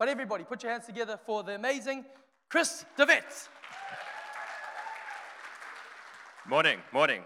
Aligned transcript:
But 0.00 0.08
everybody, 0.08 0.44
put 0.44 0.62
your 0.62 0.72
hands 0.72 0.86
together 0.86 1.20
for 1.26 1.42
the 1.42 1.56
amazing 1.56 2.06
Chris 2.48 2.86
De 2.96 3.04
Wet. 3.04 3.48
Morning, 6.48 6.78
morning. 6.90 7.22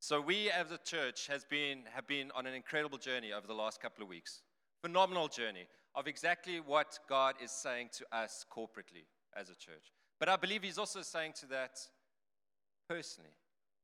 So 0.00 0.20
we 0.20 0.50
as 0.50 0.72
a 0.72 0.78
church 0.78 1.28
has 1.28 1.44
been, 1.44 1.82
have 1.94 2.08
been 2.08 2.32
on 2.34 2.46
an 2.48 2.54
incredible 2.54 2.98
journey 2.98 3.32
over 3.32 3.46
the 3.46 3.54
last 3.54 3.80
couple 3.80 4.02
of 4.02 4.08
weeks. 4.08 4.42
Phenomenal 4.80 5.28
journey 5.28 5.68
of 5.94 6.08
exactly 6.08 6.58
what 6.58 6.98
God 7.08 7.36
is 7.40 7.52
saying 7.52 7.90
to 7.92 8.06
us 8.10 8.44
corporately 8.52 9.06
as 9.36 9.48
a 9.48 9.54
church. 9.54 9.92
But 10.18 10.28
I 10.28 10.34
believe 10.34 10.64
He's 10.64 10.78
also 10.78 11.02
saying 11.02 11.34
to 11.42 11.46
that 11.46 11.78
personally. 12.88 13.36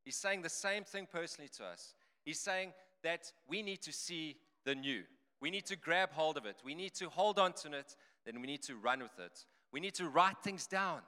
He's 0.04 0.16
saying 0.16 0.42
the 0.42 0.48
same 0.48 0.82
thing 0.82 1.06
personally 1.08 1.48
to 1.58 1.64
us. 1.64 1.94
He's 2.24 2.40
saying 2.40 2.72
that 3.04 3.30
we 3.48 3.62
need 3.62 3.82
to 3.82 3.92
see 3.92 4.34
the 4.64 4.74
new. 4.74 5.04
We 5.40 5.50
need 5.50 5.66
to 5.66 5.76
grab 5.76 6.10
hold 6.12 6.36
of 6.36 6.46
it. 6.46 6.56
We 6.64 6.74
need 6.74 6.94
to 6.94 7.08
hold 7.08 7.38
on 7.38 7.52
to 7.54 7.72
it. 7.72 7.96
Then 8.24 8.40
we 8.40 8.46
need 8.46 8.62
to 8.64 8.76
run 8.76 9.00
with 9.00 9.18
it. 9.18 9.44
We 9.72 9.80
need 9.80 9.94
to 9.94 10.08
write 10.08 10.38
things 10.42 10.66
down. 10.66 11.00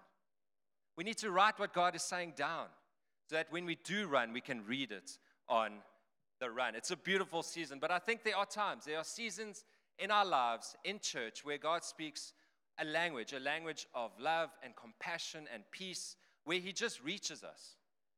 We 0.97 1.05
need 1.05 1.19
to 1.19 1.31
write 1.31 1.59
what 1.59 1.73
God 1.73 1.95
is 1.95 2.03
saying 2.03 2.35
down 2.37 2.67
so 3.29 3.37
that 3.37 3.47
when 3.51 3.65
we 3.65 3.77
do 3.85 4.07
run, 4.07 4.33
we 4.33 4.41
can 4.41 4.65
read 4.67 4.93
it 4.93 5.19
on 5.49 5.73
the 6.41 6.51
run. 6.51 6.75
It's 6.75 6.91
a 6.91 6.97
beautiful 6.97 7.43
season, 7.43 7.79
but 7.81 7.91
I 7.91 7.99
think 7.99 8.23
there 8.23 8.37
are 8.37 8.47
times, 8.47 8.85
there 8.85 8.99
are 8.99 9.05
seasons 9.05 9.65
in 9.99 10.11
our 10.11 10.25
lives, 10.25 10.75
in 10.85 10.99
church, 10.99 11.45
where 11.45 11.59
God 11.59 11.85
speaks 11.85 12.33
a 12.79 12.85
language, 12.85 13.33
a 13.33 13.41
language 13.41 13.87
of 13.95 14.11
love 14.19 14.51
and 14.65 14.75
compassion 14.75 15.47
and 15.53 15.63
peace, 15.71 16.17
where 16.45 16.59
He 16.59 16.73
just 16.73 17.03
reaches 17.03 17.45
us. 17.45 17.77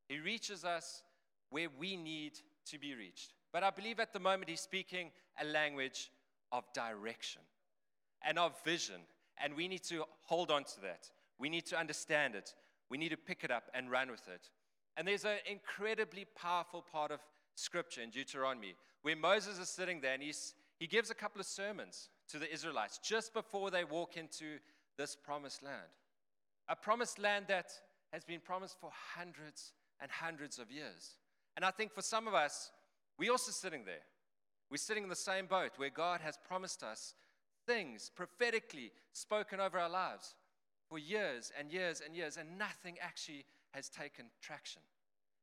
He 0.08 0.18
reaches 0.18 0.64
us 0.64 1.02
where 1.50 1.68
we 1.78 1.96
need 1.96 2.38
to 2.66 2.78
be 2.78 2.94
reached. 2.94 3.34
But 3.52 3.62
I 3.62 3.70
believe 3.70 4.00
at 4.00 4.12
the 4.12 4.20
moment 4.20 4.48
He's 4.48 4.60
speaking 4.60 5.10
a 5.40 5.44
language 5.44 6.10
of 6.50 6.64
direction 6.72 7.42
and 8.26 8.38
of 8.38 8.52
vision. 8.64 9.00
And 9.42 9.54
we 9.54 9.68
need 9.68 9.82
to 9.84 10.04
hold 10.22 10.50
on 10.50 10.64
to 10.64 10.80
that. 10.82 11.08
We 11.38 11.48
need 11.48 11.66
to 11.66 11.78
understand 11.78 12.34
it. 12.34 12.54
We 12.88 12.98
need 12.98 13.10
to 13.10 13.16
pick 13.16 13.44
it 13.44 13.50
up 13.50 13.64
and 13.74 13.90
run 13.90 14.10
with 14.10 14.28
it. 14.28 14.50
And 14.96 15.08
there's 15.08 15.24
an 15.24 15.38
incredibly 15.50 16.26
powerful 16.36 16.82
part 16.82 17.10
of 17.10 17.20
scripture 17.54 18.02
in 18.02 18.10
Deuteronomy 18.10 18.74
where 19.02 19.16
Moses 19.16 19.58
is 19.58 19.68
sitting 19.68 20.00
there 20.00 20.14
and 20.14 20.22
he's, 20.22 20.54
he 20.78 20.86
gives 20.86 21.10
a 21.10 21.14
couple 21.14 21.40
of 21.40 21.46
sermons 21.46 22.08
to 22.28 22.38
the 22.38 22.52
Israelites 22.52 22.98
just 23.02 23.32
before 23.32 23.70
they 23.70 23.84
walk 23.84 24.16
into 24.16 24.58
this 24.96 25.16
promised 25.16 25.62
land. 25.62 25.76
A 26.68 26.76
promised 26.76 27.18
land 27.18 27.46
that 27.48 27.72
has 28.12 28.24
been 28.24 28.40
promised 28.40 28.78
for 28.80 28.90
hundreds 29.16 29.72
and 30.00 30.10
hundreds 30.10 30.58
of 30.58 30.70
years. 30.70 31.16
And 31.56 31.64
I 31.64 31.70
think 31.70 31.92
for 31.92 32.02
some 32.02 32.28
of 32.28 32.34
us, 32.34 32.70
we're 33.18 33.30
also 33.32 33.52
sitting 33.52 33.84
there. 33.84 34.04
We're 34.70 34.78
sitting 34.78 35.02
in 35.02 35.08
the 35.08 35.16
same 35.16 35.46
boat 35.46 35.72
where 35.76 35.90
God 35.90 36.20
has 36.22 36.38
promised 36.48 36.82
us 36.82 37.14
things 37.66 38.10
prophetically 38.14 38.90
spoken 39.12 39.60
over 39.60 39.78
our 39.78 39.90
lives 39.90 40.34
for 40.88 40.98
years 40.98 41.52
and 41.58 41.72
years 41.72 42.02
and 42.04 42.14
years, 42.14 42.36
and 42.36 42.58
nothing 42.58 42.96
actually 43.00 43.44
has 43.72 43.88
taken 43.88 44.26
traction. 44.40 44.82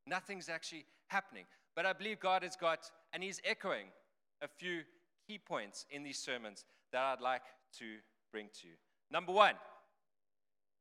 Nothing's 0.05 0.49
actually 0.49 0.85
happening. 1.07 1.45
But 1.75 1.85
I 1.85 1.93
believe 1.93 2.19
God 2.19 2.43
has 2.43 2.55
got, 2.55 2.91
and 3.13 3.23
He's 3.23 3.41
echoing 3.43 3.87
a 4.41 4.47
few 4.47 4.81
key 5.27 5.37
points 5.37 5.85
in 5.91 6.03
these 6.03 6.19
sermons 6.19 6.65
that 6.91 7.01
I'd 7.01 7.21
like 7.21 7.43
to 7.79 7.85
bring 8.31 8.49
to 8.61 8.67
you. 8.67 8.73
Number 9.11 9.31
one, 9.31 9.55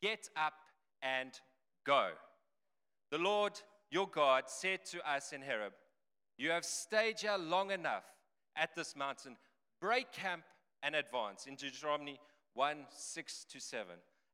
get 0.03 0.29
up 0.37 0.55
and 1.03 1.31
go. 1.87 2.11
The 3.11 3.19
Lord 3.19 3.53
your 3.91 4.07
God 4.07 4.45
said 4.47 4.85
to 4.91 5.11
us 5.11 5.33
in 5.33 5.41
Horeb, 5.41 5.73
You 6.39 6.51
have 6.53 6.65
stayed 6.65 7.19
here 7.19 7.37
long 7.37 7.73
enough 7.73 8.05
at 8.57 8.75
this 8.77 8.95
mountain. 8.97 9.37
Break 9.81 10.13
camp 10.13 10.45
and 10.83 10.95
advance 10.95 11.47
in 11.47 11.57
Deuteronomy 11.57 12.21
1 12.55 12.77
6 12.97 13.47
to 13.53 13.61
7. 13.61 13.87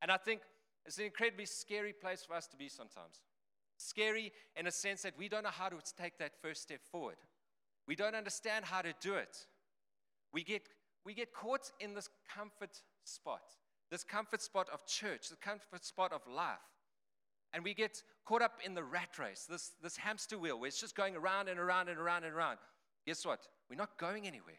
And 0.03 0.13
I 0.13 0.19
think 0.19 0.43
it's 0.85 0.99
an 0.99 1.05
incredibly 1.05 1.47
scary 1.47 1.95
place 1.95 2.23
for 2.23 2.35
us 2.35 2.47
to 2.49 2.57
be 2.57 2.69
sometimes. 2.69 3.23
Scary 3.79 4.33
in 4.55 4.67
a 4.67 4.71
sense 4.71 5.03
that 5.03 5.15
we 5.19 5.29
don't 5.29 5.45
know 5.45 5.51
how 5.51 5.71
to 5.71 5.77
take 5.97 6.19
that 6.19 6.33
first 6.43 6.63
step 6.63 6.81
forward. 6.85 7.17
We 7.89 7.97
don't 7.97 8.15
understand 8.15 8.67
how 8.67 8.83
to 8.83 8.93
do 9.01 9.15
it. 9.15 9.47
We 10.33 10.45
get, 10.45 10.63
we 11.05 11.15
get 11.15 11.33
caught 11.33 11.73
in 11.81 11.95
this 11.95 12.09
comfort 12.35 12.83
spot, 13.05 13.43
this 13.91 14.05
comfort 14.05 14.43
spot 14.43 14.69
of 14.73 14.87
church, 14.87 15.29
the 15.31 15.37
comfort 15.37 15.85
spot 15.85 16.13
of 16.13 16.21
life. 16.31 16.59
And 17.53 17.65
we 17.65 17.73
get 17.73 18.03
caught 18.25 18.43
up 18.43 18.61
in 18.65 18.75
the 18.75 18.83
rat 18.83 19.19
race, 19.19 19.47
this, 19.49 19.73
this 19.83 19.97
hamster 19.97 20.39
wheel 20.39 20.59
where 20.59 20.69
it's 20.69 20.81
just 20.81 20.97
going 20.97 21.17
around 21.17 21.49
and 21.49 21.59
around 21.59 21.89
and 21.89 21.99
around 21.99 22.25
and 22.25 22.35
around. 22.35 22.59
Guess 23.07 23.27
what? 23.27 23.41
We're 23.69 23.77
not 23.77 23.99
going 23.99 24.27
anywhere. 24.27 24.59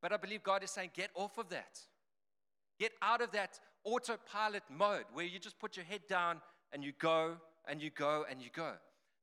But 0.00 0.12
I 0.12 0.16
believe 0.16 0.42
God 0.42 0.62
is 0.62 0.70
saying, 0.70 0.90
get 0.94 1.10
off 1.14 1.38
of 1.38 1.48
that. 1.50 1.78
Get 2.78 2.92
out 3.02 3.20
of 3.20 3.30
that 3.32 3.60
autopilot 3.84 4.62
mode 4.70 5.04
where 5.12 5.24
you 5.24 5.38
just 5.38 5.58
put 5.58 5.76
your 5.76 5.84
head 5.86 6.02
down 6.08 6.40
and 6.72 6.82
you 6.82 6.92
go 6.98 7.36
and 7.68 7.80
you 7.80 7.90
go 7.90 8.24
and 8.28 8.40
you 8.40 8.50
go. 8.54 8.72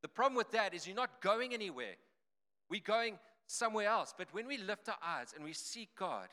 The 0.02 0.08
problem 0.08 0.36
with 0.36 0.52
that 0.52 0.74
is 0.74 0.88
you're 0.88 0.96
not 0.96 1.22
going 1.22 1.54
anywhere. 1.54 1.96
We're 2.70 2.82
going 2.84 3.20
somewhere 3.48 3.88
else. 3.88 4.14
But 4.18 4.28
when 4.34 4.48
we 4.48 4.58
lift 4.58 4.88
our 4.88 4.98
eyes 5.04 5.34
and 5.36 5.44
we 5.44 5.54
seek 5.54 5.90
God, 5.98 6.28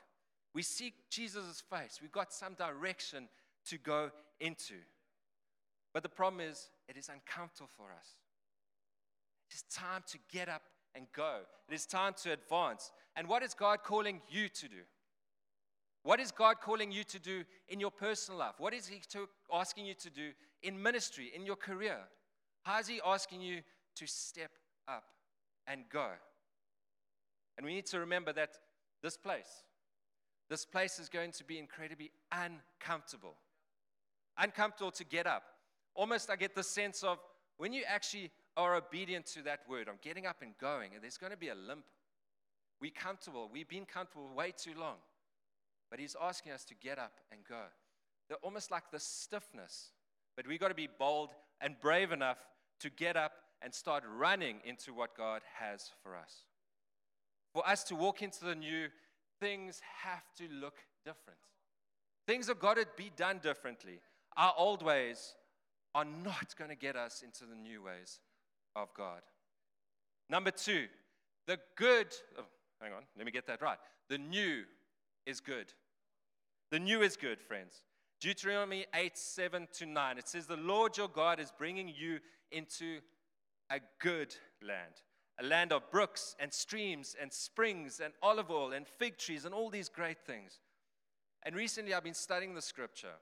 we 0.55 0.63
seek 0.63 0.95
Jesus' 1.11 1.63
face, 1.69 1.99
we've 2.01 2.13
got 2.13 2.33
some 2.33 2.55
direction 2.55 3.29
to 3.67 3.79
go 3.79 4.11
into. 4.41 4.75
But 5.93 6.03
the 6.03 6.09
problem 6.09 6.41
is, 6.41 6.69
it 6.89 6.97
is 6.97 7.09
uncomfortable 7.09 7.71
for 7.77 7.87
us. 7.93 8.17
It 9.51 9.55
is 9.55 9.63
time 9.63 10.03
to 10.09 10.19
get 10.33 10.49
up 10.49 10.63
and 10.95 11.07
go. 11.15 11.41
It 11.69 11.75
is 11.75 11.87
time 11.87 12.15
to 12.23 12.33
advance. 12.33 12.91
And 13.17 13.29
what 13.29 13.43
is 13.43 13.55
God 13.55 13.83
calling 13.85 14.21
you 14.29 14.49
to 14.49 14.69
do? 14.69 14.83
What 16.03 16.21
is 16.21 16.31
God 16.31 16.61
calling 16.61 16.93
you 16.93 17.03
to 17.05 17.19
do 17.19 17.45
in 17.69 17.81
your 17.81 17.91
personal 17.91 18.39
life? 18.39 18.55
What 18.59 18.73
is 18.73 18.87
He 18.87 19.01
to, 19.11 19.29
asking 19.53 19.87
you 19.87 19.95
to 19.95 20.11
do 20.11 20.31
in 20.63 20.81
ministry, 20.81 21.33
in 21.35 21.45
your 21.45 21.57
career? 21.57 21.99
How 22.63 22.79
is 22.79 22.87
He 22.87 23.01
asking 23.05 23.41
you 23.41 23.63
to 23.97 24.07
step 24.07 24.53
up 24.87 25.05
and 25.67 25.83
go? 25.91 26.11
And 27.57 27.67
we 27.67 27.75
need 27.75 27.87
to 27.87 27.99
remember 28.01 28.33
that 28.35 28.51
this 29.03 29.17
place, 29.17 29.65
this 30.49 30.65
place 30.65 30.99
is 30.99 31.09
going 31.09 31.33
to 31.33 31.45
be 31.45 31.59
incredibly 31.59 32.13
uncomfortable. 32.31 33.35
Uncomfortable 34.39 34.93
to 34.93 35.05
get 35.05 35.27
up 35.27 35.43
almost 35.97 36.31
I 36.31 36.37
get 36.37 36.55
the 36.55 36.63
sense 36.63 37.03
of 37.03 37.19
when 37.57 37.73
you 37.73 37.83
actually 37.87 38.31
are 38.57 38.77
obedient 38.77 39.27
to 39.27 39.43
that 39.43 39.61
word, 39.69 39.89
I'm 39.89 39.99
getting 40.03 40.27
up 40.27 40.43
and 40.43 40.53
going, 40.59 40.93
and 40.95 41.03
there's 41.03 41.19
going 41.19 41.33
to 41.33 41.39
be 41.39 41.49
a 41.49 41.55
limp. 41.55 41.85
We're 42.81 42.91
comfortable. 42.91 43.51
We've 43.53 43.69
been 43.69 43.87
comfortable 43.87 44.35
way 44.35 44.53
too 44.57 44.73
long. 44.79 44.97
But 45.91 46.01
he's 46.01 46.17
asking 46.21 46.53
us 46.53 46.65
to 46.65 46.75
get 46.75 46.99
up 46.99 47.13
and 47.31 47.41
go. 47.49 47.63
They're 48.29 48.39
almost 48.43 48.71
like 48.71 48.91
the 48.91 49.01
stiffness. 49.01 49.93
But 50.37 50.47
we've 50.47 50.61
got 50.61 50.69
to 50.69 50.75
be 50.75 50.89
bold 50.99 51.31
and 51.61 51.77
brave 51.81 52.13
enough 52.13 52.39
to 52.81 52.91
get 52.91 53.17
up 53.17 53.33
and 53.63 53.73
start 53.75 54.05
running 54.07 54.59
into 54.65 54.93
what 54.93 55.17
God 55.17 55.43
has 55.59 55.91
for 56.03 56.17
us. 56.17 56.45
For 57.55 57.67
us 57.67 57.85
to 57.85 57.95
walk 57.95 58.21
into 58.21 58.45
the 58.45 58.55
new, 58.55 58.89
things 59.41 59.81
have 60.03 60.25
to 60.37 60.49
look 60.53 60.77
different. 61.05 61.39
Things 62.27 62.49
have 62.49 62.59
got 62.59 62.77
to 62.77 62.87
be 62.97 63.11
done 63.17 63.39
differently. 63.43 64.01
Our 64.37 64.53
old 64.59 64.83
ways 64.83 65.35
are 65.97 66.05
not 66.05 66.55
going 66.59 66.69
to 66.69 66.77
get 66.77 66.95
us 66.95 67.23
into 67.23 67.47
the 67.47 67.57
new 67.57 67.83
ways 67.83 68.21
of 68.77 68.93
God. 68.93 69.23
Number 70.29 70.51
two, 70.51 70.89
the 71.47 71.59
good, 71.75 72.09
oh, 72.39 72.45
hang 72.83 72.93
on, 72.93 73.03
let 73.17 73.25
me 73.25 73.33
get 73.33 73.47
that 73.47 73.63
right. 73.63 73.79
The 74.11 74.19
new 74.19 74.65
is 75.25 75.41
good. 75.41 75.73
The 76.71 76.79
new 76.79 77.01
is 77.01 77.17
good, 77.17 77.41
friends. 77.41 77.83
Deuteronomy 78.21 78.85
8, 78.95 79.17
7 79.17 79.69
to 79.79 79.87
9. 79.87 80.19
It 80.19 80.29
says, 80.29 80.47
The 80.47 80.59
Lord 80.59 80.99
your 80.99 81.09
God 81.09 81.41
is 81.41 81.51
bringing 81.57 81.89
you 81.89 82.19
into 82.53 82.99
a 83.71 83.81
good 83.99 84.35
land, 84.63 85.01
a 85.41 85.45
land 85.45 85.73
of 85.73 85.91
brooks 85.91 86.37
and 86.39 86.53
streams 86.53 87.17
and 87.19 87.33
springs 87.33 88.01
and 88.05 88.13
olive 88.23 88.51
oil 88.51 88.73
and 88.73 88.87
fig 88.87 89.17
trees 89.17 89.47
and 89.47 89.55
all 89.55 89.71
these 89.71 89.89
great 89.89 90.19
things. 90.27 90.61
And 91.45 91.57
recently 91.57 91.95
I've 91.95 92.05
been 92.05 92.13
studying 92.13 92.55
the 92.55 92.61
scripture 92.61 93.17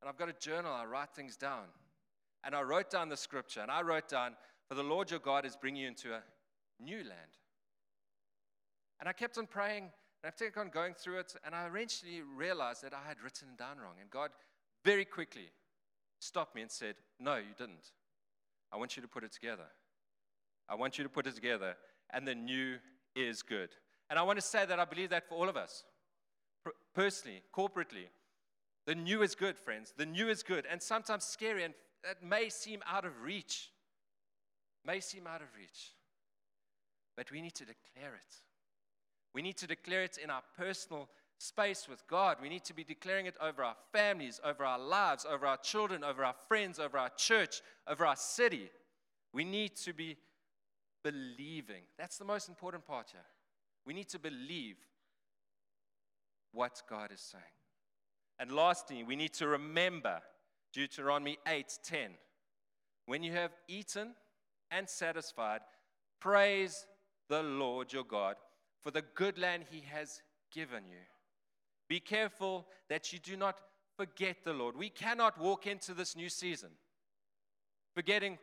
and 0.00 0.08
I've 0.08 0.18
got 0.18 0.28
a 0.28 0.34
journal, 0.34 0.72
I 0.72 0.84
write 0.84 1.10
things 1.16 1.36
down. 1.36 1.64
And 2.44 2.54
I 2.54 2.62
wrote 2.62 2.90
down 2.90 3.08
the 3.08 3.16
scripture, 3.16 3.60
and 3.60 3.70
I 3.70 3.82
wrote 3.82 4.08
down, 4.08 4.34
For 4.68 4.74
the 4.74 4.82
Lord 4.82 5.10
your 5.10 5.20
God 5.20 5.46
is 5.46 5.56
bringing 5.56 5.82
you 5.82 5.88
into 5.88 6.12
a 6.12 6.22
new 6.80 6.98
land. 6.98 7.38
And 9.00 9.08
I 9.08 9.12
kept 9.12 9.38
on 9.38 9.46
praying, 9.46 9.84
and 9.84 10.24
I 10.24 10.30
kept 10.30 10.56
on 10.56 10.68
going 10.68 10.94
through 10.94 11.20
it, 11.20 11.34
and 11.44 11.54
I 11.54 11.66
eventually 11.66 12.22
realized 12.22 12.82
that 12.82 12.92
I 12.94 13.06
had 13.06 13.20
written 13.22 13.48
it 13.52 13.58
down 13.58 13.78
wrong. 13.78 13.94
And 14.00 14.10
God 14.10 14.30
very 14.84 15.04
quickly 15.04 15.50
stopped 16.18 16.54
me 16.54 16.62
and 16.62 16.70
said, 16.70 16.96
No, 17.18 17.36
you 17.36 17.54
didn't. 17.56 17.90
I 18.72 18.76
want 18.76 18.96
you 18.96 19.02
to 19.02 19.08
put 19.08 19.24
it 19.24 19.32
together. 19.32 19.66
I 20.68 20.74
want 20.74 20.98
you 20.98 21.04
to 21.04 21.10
put 21.10 21.26
it 21.26 21.34
together, 21.34 21.74
and 22.10 22.26
the 22.26 22.34
new 22.34 22.76
is 23.14 23.42
good. 23.42 23.70
And 24.08 24.18
I 24.18 24.22
want 24.22 24.38
to 24.38 24.44
say 24.44 24.64
that 24.64 24.78
I 24.78 24.84
believe 24.84 25.10
that 25.10 25.28
for 25.28 25.34
all 25.34 25.48
of 25.48 25.56
us, 25.56 25.84
personally, 26.94 27.42
corporately. 27.54 28.06
The 28.86 28.94
new 28.94 29.22
is 29.22 29.34
good, 29.34 29.58
friends. 29.58 29.94
The 29.96 30.06
new 30.06 30.28
is 30.28 30.42
good, 30.42 30.66
and 30.70 30.82
sometimes 30.82 31.24
scary. 31.24 31.64
And 31.64 31.74
that 32.04 32.22
may 32.22 32.48
seem 32.48 32.80
out 32.86 33.04
of 33.04 33.12
reach, 33.22 33.70
may 34.84 35.00
seem 35.00 35.26
out 35.26 35.40
of 35.40 35.48
reach, 35.56 35.92
but 37.16 37.30
we 37.30 37.40
need 37.40 37.54
to 37.54 37.64
declare 37.64 38.14
it. 38.14 38.34
We 39.34 39.42
need 39.42 39.56
to 39.58 39.66
declare 39.66 40.02
it 40.02 40.18
in 40.22 40.30
our 40.30 40.42
personal 40.56 41.08
space 41.38 41.88
with 41.88 42.06
God. 42.06 42.36
We 42.40 42.48
need 42.48 42.64
to 42.64 42.74
be 42.74 42.84
declaring 42.84 43.26
it 43.26 43.36
over 43.40 43.64
our 43.64 43.76
families, 43.92 44.40
over 44.44 44.64
our 44.64 44.78
lives, 44.78 45.26
over 45.28 45.46
our 45.46 45.56
children, 45.56 46.04
over 46.04 46.24
our 46.24 46.34
friends, 46.48 46.78
over 46.78 46.98
our 46.98 47.10
church, 47.16 47.62
over 47.86 48.06
our 48.06 48.16
city. 48.16 48.70
We 49.32 49.44
need 49.44 49.76
to 49.76 49.92
be 49.92 50.16
believing. 51.02 51.82
That's 51.98 52.18
the 52.18 52.24
most 52.24 52.48
important 52.48 52.86
part 52.86 53.10
here. 53.12 53.24
We 53.86 53.94
need 53.94 54.08
to 54.10 54.18
believe 54.18 54.76
what 56.52 56.82
God 56.88 57.10
is 57.12 57.20
saying. 57.20 57.42
And 58.38 58.52
lastly, 58.52 59.02
we 59.02 59.16
need 59.16 59.32
to 59.34 59.48
remember 59.48 60.20
Deuteronomy 60.72 61.38
8:10. 61.46 62.18
When 63.06 63.22
you 63.22 63.32
have 63.32 63.52
eaten 63.68 64.14
and 64.70 64.88
satisfied, 64.88 65.60
praise 66.20 66.86
the 67.28 67.42
Lord 67.42 67.92
your 67.92 68.04
God 68.04 68.36
for 68.80 68.90
the 68.90 69.02
good 69.02 69.38
land 69.38 69.64
he 69.70 69.80
has 69.80 70.22
given 70.50 70.86
you. 70.88 71.04
Be 71.88 72.00
careful 72.00 72.66
that 72.88 73.12
you 73.12 73.18
do 73.18 73.36
not 73.36 73.60
forget 73.96 74.44
the 74.44 74.52
Lord. 74.52 74.76
We 74.76 74.88
cannot 74.88 75.38
walk 75.38 75.66
into 75.66 75.94
this 75.94 76.16
new 76.16 76.28
season 76.28 76.70
forgetting 77.94 78.38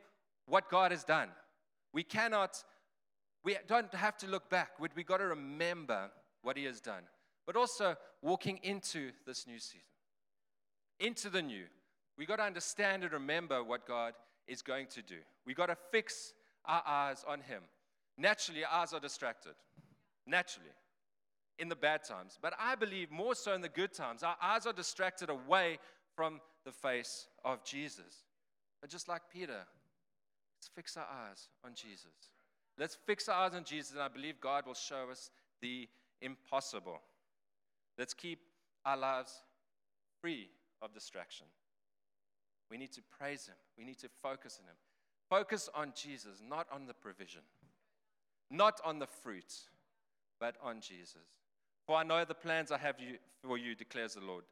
what 0.46 0.70
God 0.70 0.92
has 0.92 1.04
done. 1.04 1.30
We 1.94 2.04
cannot, 2.04 2.64
we 3.44 3.58
don't 3.68 3.94
have 3.94 4.18
to 4.18 4.28
look 4.28 4.50
back. 4.50 4.72
We've 4.80 5.06
got 5.06 5.18
to 5.18 5.28
remember 5.28 6.12
what 6.42 6.58
He 6.58 6.66
has 6.66 6.80
done. 6.80 7.04
But 7.46 7.56
also 7.56 7.96
walking 8.22 8.60
into 8.62 9.12
this 9.26 9.48
new 9.48 9.60
season, 9.60 9.82
into 11.00 11.30
the 11.30 11.42
new. 11.42 11.66
We 12.20 12.26
got 12.26 12.36
to 12.36 12.44
understand 12.44 13.04
and 13.04 13.14
remember 13.14 13.64
what 13.64 13.88
God 13.88 14.14
is 14.46 14.62
going 14.62 14.88
to 14.88 15.02
do. 15.02 15.16
We 15.46 15.54
got 15.54 15.68
to 15.68 15.78
fix 15.90 16.34
our 16.66 16.84
eyes 16.86 17.24
on 17.26 17.40
Him. 17.40 17.64
Naturally, 18.18 18.66
our 18.66 18.82
eyes 18.82 18.94
are 18.94 19.00
distracted. 19.00 19.54
Naturally 20.28 20.70
in 21.60 21.68
the 21.68 21.76
bad 21.76 22.04
times, 22.06 22.40
but 22.42 22.54
I 22.58 22.76
believe 22.76 23.12
more 23.12 23.36
so 23.36 23.54
in 23.54 23.62
the 23.62 23.70
good 23.70 23.94
times. 23.94 24.24
Our 24.24 24.38
eyes 24.42 24.66
are 24.66 24.74
distracted 24.74 25.30
away 25.30 25.78
from 26.16 26.40
the 26.66 26.72
face 26.72 27.28
of 27.44 27.64
Jesus. 27.66 28.24
But 28.80 28.90
just 28.90 29.10
like 29.10 29.24
Peter, 29.32 29.66
let's 30.58 30.70
fix 30.74 30.96
our 30.96 31.06
eyes 31.06 31.50
on 31.66 31.74
Jesus. 31.74 32.32
Let's 32.78 32.98
fix 33.06 33.28
our 33.28 33.46
eyes 33.46 33.56
on 33.56 33.66
Jesus, 33.66 33.92
and 33.92 34.02
I 34.02 34.08
believe 34.08 34.40
God 34.40 34.66
will 34.66 34.74
show 34.74 35.10
us 35.12 35.32
the 35.62 35.90
impossible. 36.22 37.02
Let's 37.98 38.14
keep 38.14 38.40
our 38.86 38.96
lives 38.96 39.34
free 40.22 40.48
of 40.82 40.94
distraction. 40.94 41.48
We 42.70 42.78
need 42.78 42.92
to 42.94 43.02
praise 43.18 43.48
Him, 43.48 43.56
we 43.78 43.84
need 43.84 44.00
to 44.00 44.10
focus 44.22 44.60
on 44.62 44.68
Him. 44.68 44.76
Focus 45.30 45.70
on 45.76 45.94
Jesus, 45.96 46.42
not 46.48 46.68
on 46.72 46.88
the 46.88 46.94
provision, 46.94 47.42
not 48.50 48.82
on 48.84 48.98
the 48.98 49.06
fruit, 49.06 49.54
but 50.40 50.56
on 50.64 50.82
Jesus. 50.82 51.28
For 51.86 51.98
I 51.98 52.04
know 52.04 52.26
the 52.26 52.34
plans 52.34 52.72
I 52.72 52.80
have 52.80 53.00
you, 53.00 53.18
for 53.44 53.58
you, 53.58 53.76
declares 53.76 54.16
the 54.16 54.22
Lord 54.22 54.44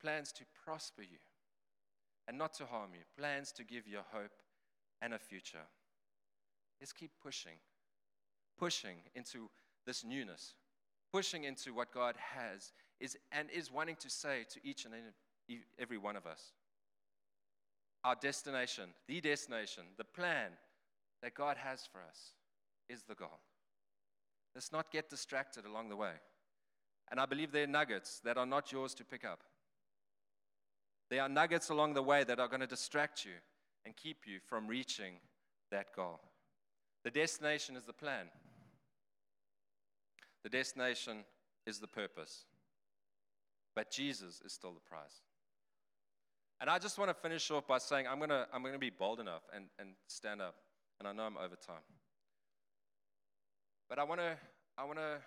plans 0.00 0.32
to 0.32 0.44
prosper 0.64 1.02
you 1.02 1.18
and 2.28 2.36
not 2.36 2.52
to 2.54 2.66
harm 2.66 2.90
you, 2.92 3.00
plans 3.18 3.52
to 3.52 3.64
give 3.64 3.86
you 3.86 3.98
a 3.98 4.16
hope 4.16 4.32
and 5.00 5.14
a 5.14 5.18
future. 5.18 5.66
Let's 6.80 6.92
keep 6.92 7.10
pushing, 7.22 7.58
pushing 8.58 8.96
into 9.14 9.48
this 9.86 10.04
newness, 10.04 10.54
pushing 11.12 11.44
into 11.44 11.72
what 11.72 11.92
God 11.92 12.16
has 12.18 12.72
is, 13.00 13.16
and 13.32 13.48
is 13.50 13.72
wanting 13.72 13.96
to 13.96 14.10
say 14.10 14.44
to 14.50 14.60
each 14.62 14.84
and 14.84 14.94
every 15.78 15.98
one 15.98 16.16
of 16.16 16.26
us. 16.26 16.52
Our 18.04 18.14
destination, 18.14 18.90
the 19.08 19.20
destination, 19.20 19.84
the 19.96 20.04
plan 20.04 20.50
that 21.22 21.34
God 21.34 21.56
has 21.56 21.88
for 21.90 21.98
us 21.98 22.32
is 22.88 23.02
the 23.02 23.14
goal. 23.14 23.40
Let's 24.54 24.72
not 24.72 24.92
get 24.92 25.08
distracted 25.08 25.64
along 25.64 25.88
the 25.88 25.96
way. 25.96 26.12
And 27.10 27.18
I 27.18 27.26
believe 27.26 27.50
there 27.50 27.64
are 27.64 27.68
nuggets 27.68 28.20
that 28.24 28.36
are 28.36 28.46
not 28.46 28.72
yours 28.72 28.94
to 28.94 29.04
pick 29.04 29.24
up. 29.24 29.40
There 31.10 31.22
are 31.22 31.28
nuggets 31.28 31.70
along 31.70 31.94
the 31.94 32.02
way 32.02 32.24
that 32.24 32.38
are 32.38 32.48
going 32.48 32.60
to 32.60 32.66
distract 32.66 33.24
you 33.24 33.32
and 33.84 33.96
keep 33.96 34.26
you 34.26 34.38
from 34.46 34.66
reaching 34.66 35.14
that 35.70 35.94
goal. 35.94 36.20
The 37.04 37.10
destination 37.10 37.76
is 37.76 37.84
the 37.84 37.92
plan, 37.92 38.26
the 40.42 40.48
destination 40.50 41.24
is 41.66 41.78
the 41.78 41.86
purpose. 41.86 42.44
But 43.74 43.90
Jesus 43.90 44.40
is 44.44 44.52
still 44.52 44.72
the 44.72 44.80
prize. 44.80 45.23
And 46.64 46.70
I 46.70 46.78
just 46.78 46.96
want 46.96 47.10
to 47.10 47.14
finish 47.14 47.50
off 47.50 47.66
by 47.66 47.76
saying 47.76 48.06
I'm 48.10 48.16
going 48.16 48.30
to, 48.30 48.46
I'm 48.50 48.62
going 48.62 48.72
to 48.72 48.78
be 48.78 48.88
bold 48.88 49.20
enough 49.20 49.42
and, 49.54 49.66
and 49.78 49.90
stand 50.06 50.40
up. 50.40 50.54
And 50.98 51.06
I 51.06 51.12
know 51.12 51.24
I'm 51.24 51.36
over 51.36 51.56
time. 51.56 51.84
But 53.86 53.98
I 53.98 54.04
want 54.04 54.22
to, 54.22 54.38
I 54.78 54.84
want 54.84 54.96
to 54.96 55.18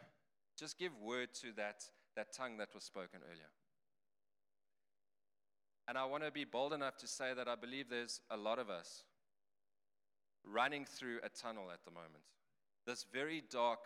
just 0.57 0.79
give 0.79 0.93
word 0.99 1.35
to 1.41 1.49
that, 1.57 1.83
that 2.15 2.33
tongue 2.35 2.57
that 2.57 2.69
was 2.73 2.85
spoken 2.85 3.19
earlier. 3.23 3.51
And 5.87 5.95
I 5.95 6.05
want 6.05 6.23
to 6.23 6.31
be 6.31 6.43
bold 6.43 6.73
enough 6.73 6.97
to 6.97 7.07
say 7.07 7.35
that 7.35 7.47
I 7.47 7.53
believe 7.53 7.87
there's 7.87 8.19
a 8.31 8.35
lot 8.35 8.57
of 8.57 8.71
us 8.71 9.03
running 10.43 10.85
through 10.85 11.19
a 11.23 11.29
tunnel 11.29 11.65
at 11.71 11.85
the 11.85 11.91
moment. 11.91 12.23
This 12.87 13.05
very 13.13 13.43
dark, 13.51 13.81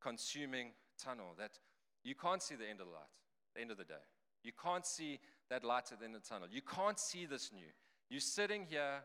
consuming 0.00 0.68
tunnel 0.98 1.34
that 1.36 1.58
you 2.02 2.14
can't 2.14 2.42
see 2.42 2.54
the 2.54 2.66
end 2.66 2.80
of 2.80 2.86
the 2.86 2.92
light, 2.94 3.12
the 3.54 3.60
end 3.60 3.70
of 3.70 3.76
the 3.76 3.84
day. 3.84 4.04
You 4.42 4.52
can't 4.62 4.86
see 4.86 5.20
that 5.50 5.64
light 5.64 5.92
at 5.92 5.98
the 5.98 6.04
end 6.04 6.16
of 6.16 6.22
the 6.22 6.28
tunnel. 6.28 6.48
You 6.50 6.62
can't 6.62 6.98
see 6.98 7.26
this 7.26 7.50
new. 7.52 7.70
You're 8.08 8.20
sitting 8.20 8.66
here, 8.68 9.02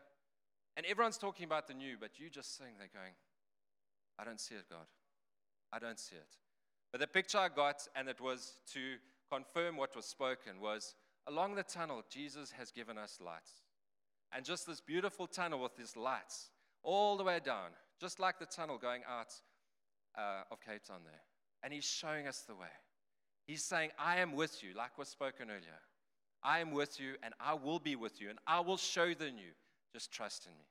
and 0.76 0.86
everyone's 0.86 1.18
talking 1.18 1.44
about 1.44 1.66
the 1.68 1.74
new, 1.74 1.96
but 2.00 2.18
you're 2.18 2.30
just 2.30 2.56
sitting 2.56 2.74
there 2.78 2.88
going, 2.92 3.12
I 4.18 4.24
don't 4.24 4.40
see 4.40 4.54
it, 4.54 4.64
God. 4.70 4.86
I 5.72 5.78
don't 5.78 5.98
see 5.98 6.16
it. 6.16 6.36
But 6.92 7.00
the 7.00 7.06
picture 7.06 7.38
I 7.38 7.48
got, 7.48 7.86
and 7.94 8.08
it 8.08 8.20
was 8.20 8.58
to 8.72 8.96
confirm 9.30 9.76
what 9.76 9.94
was 9.94 10.06
spoken, 10.06 10.60
was 10.60 10.94
along 11.26 11.54
the 11.54 11.62
tunnel, 11.62 12.02
Jesus 12.10 12.50
has 12.50 12.70
given 12.70 12.98
us 12.98 13.18
lights. 13.24 13.62
And 14.32 14.44
just 14.44 14.66
this 14.66 14.80
beautiful 14.80 15.26
tunnel 15.26 15.60
with 15.60 15.76
these 15.76 15.96
lights 15.96 16.50
all 16.82 17.16
the 17.16 17.24
way 17.24 17.40
down, 17.44 17.70
just 18.00 18.20
like 18.20 18.38
the 18.38 18.46
tunnel 18.46 18.78
going 18.78 19.02
out 19.08 19.32
uh, 20.16 20.42
of 20.50 20.60
Cape 20.60 20.84
Town 20.84 21.00
there. 21.04 21.22
And 21.62 21.72
he's 21.72 21.84
showing 21.84 22.26
us 22.26 22.44
the 22.46 22.54
way. 22.54 22.68
He's 23.46 23.64
saying, 23.64 23.90
I 23.98 24.18
am 24.18 24.34
with 24.34 24.62
you, 24.62 24.74
like 24.74 24.96
was 24.98 25.08
spoken 25.08 25.50
earlier. 25.50 25.80
I 26.42 26.60
am 26.60 26.72
with 26.72 26.98
you, 27.00 27.14
and 27.22 27.34
I 27.40 27.54
will 27.54 27.78
be 27.78 27.96
with 27.96 28.20
you, 28.20 28.30
and 28.30 28.38
I 28.46 28.60
will 28.60 28.76
show 28.76 29.12
the 29.14 29.30
new. 29.30 29.52
Just 29.92 30.10
trust 30.12 30.46
in 30.46 30.52
me. 30.52 30.64